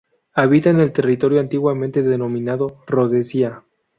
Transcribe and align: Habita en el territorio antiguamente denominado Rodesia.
Habita 0.33 0.71
en 0.71 0.79
el 0.79 0.93
territorio 0.93 1.39
antiguamente 1.39 2.01
denominado 2.01 2.81
Rodesia. 2.87 3.63